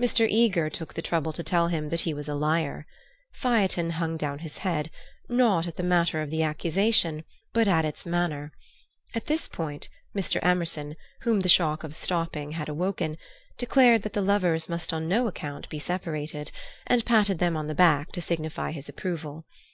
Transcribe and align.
Mr. 0.00 0.26
Eager 0.28 0.68
took 0.68 0.92
the 0.94 1.00
trouble 1.00 1.32
to 1.32 1.44
tell 1.44 1.68
him 1.68 1.88
that 1.88 2.00
he 2.00 2.12
was 2.12 2.26
a 2.28 2.34
liar. 2.34 2.84
Phaethon 3.32 3.90
hung 3.92 4.16
down 4.16 4.40
his 4.40 4.58
head, 4.58 4.90
not 5.28 5.68
at 5.68 5.76
the 5.76 5.84
matter 5.84 6.20
of 6.20 6.30
the 6.30 6.42
accusation, 6.42 7.22
but 7.52 7.68
at 7.68 7.84
its 7.84 8.04
manner. 8.04 8.50
At 9.14 9.26
this 9.26 9.46
point 9.46 9.88
Mr. 10.16 10.40
Emerson, 10.42 10.96
whom 11.20 11.38
the 11.38 11.48
shock 11.48 11.84
of 11.84 11.94
stopping 11.94 12.50
had 12.50 12.68
awoke, 12.68 13.02
declared 13.56 14.02
that 14.02 14.14
the 14.14 14.20
lovers 14.20 14.68
must 14.68 14.92
on 14.92 15.06
no 15.06 15.28
account 15.28 15.68
be 15.68 15.78
separated, 15.78 16.50
and 16.88 17.04
patted 17.06 17.38
them 17.38 17.56
on 17.56 17.68
the 17.68 17.74
back 17.76 18.10
to 18.10 18.20
signify 18.20 18.72
his 18.72 18.88
approval. 18.88 19.44